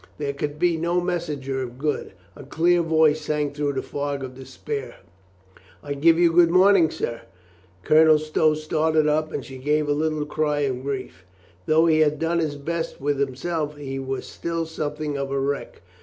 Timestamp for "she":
9.45-9.59